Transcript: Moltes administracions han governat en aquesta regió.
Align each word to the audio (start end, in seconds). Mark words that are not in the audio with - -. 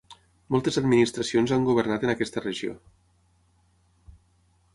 Moltes 0.55 0.79
administracions 0.81 1.53
han 1.57 1.67
governat 1.67 2.07
en 2.09 2.15
aquesta 2.15 2.43
regió. 2.47 2.75